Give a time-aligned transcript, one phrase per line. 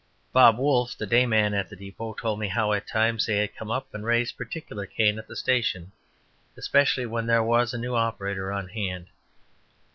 [0.33, 3.55] Bob Wolfe, the day man at the depot, told me how at times they had
[3.55, 5.91] come up and raised particular Cain at the station,
[6.57, 9.09] especially when there was a new operator on hand.